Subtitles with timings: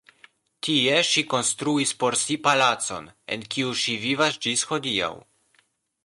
[0.67, 5.11] Tie ŝi konstruis por si palacon, en kiu ŝi vivas ĝis hodiaŭ.